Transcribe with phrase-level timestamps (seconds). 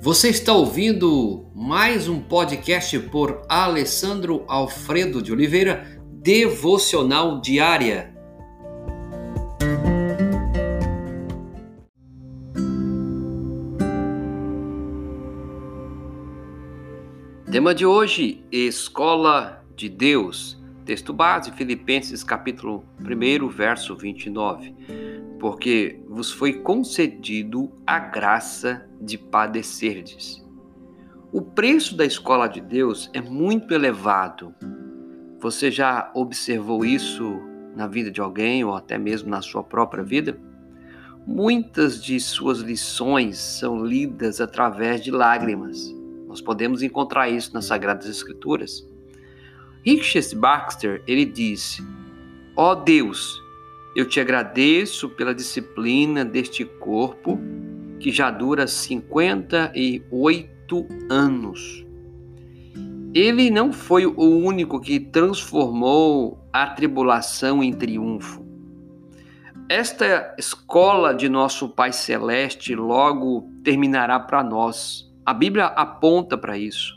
[0.00, 8.14] Você está ouvindo mais um podcast por Alessandro Alfredo de Oliveira, Devocional Diária.
[17.50, 20.56] Tema de hoje: Escola de Deus.
[20.84, 30.44] Texto base, Filipenses capítulo 1, verso 29 porque vos foi concedido a graça de padecerdes.
[31.32, 34.54] O preço da escola de Deus é muito elevado.
[35.40, 37.40] Você já observou isso
[37.76, 40.40] na vida de alguém ou até mesmo na sua própria vida?
[41.26, 45.94] Muitas de suas lições são lidas através de lágrimas.
[46.26, 48.88] Nós podemos encontrar isso nas Sagradas Escrituras.
[49.84, 51.82] Richard Baxter, ele disse:
[52.56, 53.38] Ó oh Deus,
[53.98, 57.36] eu te agradeço pela disciplina deste corpo
[57.98, 61.84] que já dura 58 anos.
[63.12, 68.46] Ele não foi o único que transformou a tribulação em triunfo.
[69.68, 75.12] Esta escola de nosso Pai Celeste logo terminará para nós.
[75.26, 76.96] A Bíblia aponta para isso.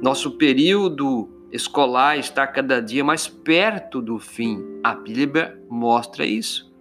[0.00, 4.80] Nosso período escolar está cada dia mais perto do fim.
[4.82, 6.72] A Bíblia mostra isso.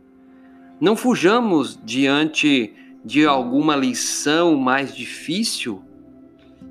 [0.80, 5.84] Não fujamos diante de alguma lição mais difícil,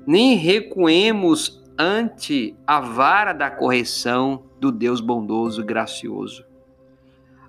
[0.07, 6.45] nem recuemos ante a vara da correção do Deus bondoso e gracioso.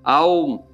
[0.04, 0.68] Ao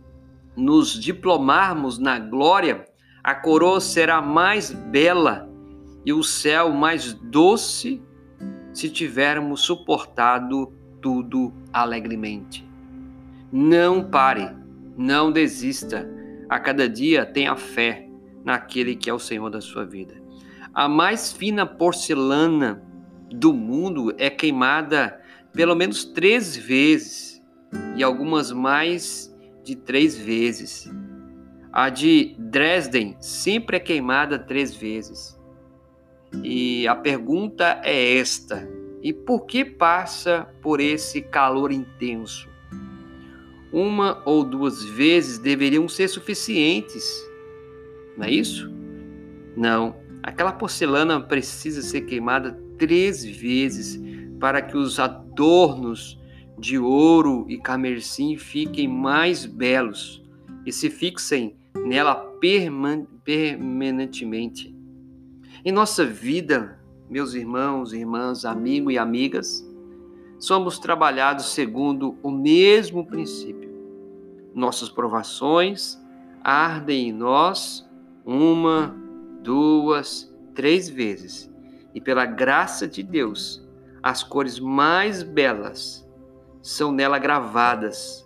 [0.56, 2.84] nos diplomarmos na glória,
[3.22, 5.48] a coroa será mais bela
[6.04, 8.02] e o céu mais doce
[8.78, 12.64] se tivermos suportado tudo alegremente.
[13.50, 14.54] Não pare,
[14.96, 16.08] não desista.
[16.48, 18.08] A cada dia tenha fé
[18.44, 20.14] naquele que é o Senhor da sua vida.
[20.72, 22.80] A mais fina porcelana
[23.28, 25.20] do mundo é queimada
[25.52, 27.42] pelo menos três vezes
[27.96, 30.88] e algumas mais de três vezes.
[31.72, 35.36] A de Dresden sempre é queimada três vezes.
[36.44, 38.68] E a pergunta é esta:
[39.02, 42.48] e por que passa por esse calor intenso?
[43.72, 47.04] Uma ou duas vezes deveriam ser suficientes,
[48.16, 48.70] não é isso?
[49.56, 54.00] Não, aquela porcelana precisa ser queimada três vezes
[54.40, 56.18] para que os adornos
[56.58, 60.22] de ouro e carmesim fiquem mais belos
[60.64, 61.56] e se fixem
[61.86, 62.14] nela
[63.24, 64.77] permanentemente.
[65.64, 66.78] Em nossa vida,
[67.10, 69.68] meus irmãos, irmãs, amigos e amigas,
[70.38, 73.68] somos trabalhados segundo o mesmo princípio.
[74.54, 76.00] Nossas provações
[76.44, 77.88] ardem em nós
[78.24, 78.94] uma,
[79.42, 81.52] duas, três vezes,
[81.92, 83.66] e pela graça de Deus,
[84.00, 86.08] as cores mais belas
[86.62, 88.24] são nela gravadas.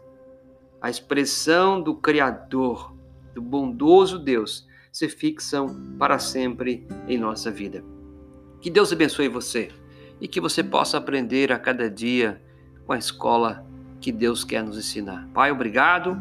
[0.83, 2.95] A expressão do Criador,
[3.35, 7.83] do bondoso Deus, se fixam para sempre em nossa vida.
[8.61, 9.71] Que Deus abençoe você
[10.21, 12.41] e que você possa aprender a cada dia
[12.87, 13.67] com a escola
[14.01, 15.29] que Deus quer nos ensinar.
[15.33, 16.17] Pai, obrigado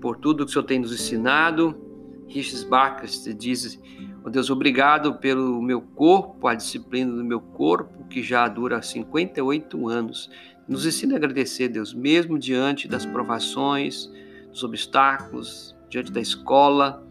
[0.00, 1.78] por tudo que o Senhor tem nos ensinado.
[2.26, 3.78] Richard Barker diz:
[4.24, 9.88] oh Deus, obrigado pelo meu corpo, a disciplina do meu corpo, que já dura 58
[9.88, 10.30] anos.
[10.66, 14.10] Nos ensina a agradecer, Deus, mesmo diante das provações,
[14.50, 17.06] dos obstáculos, diante da escola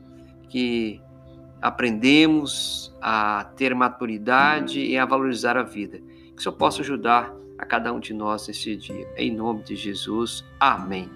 [0.51, 1.01] que
[1.62, 6.00] aprendemos a ter maturidade e a valorizar a vida.
[6.00, 9.07] Que o Senhor possa ajudar a cada um de nós nesse dia.
[9.16, 10.44] Em nome de Jesus.
[10.59, 11.09] Amém.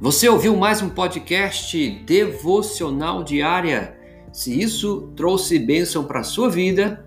[0.00, 3.96] Você ouviu mais um podcast devocional diária?
[4.32, 7.06] Se isso trouxe bênção para a sua vida,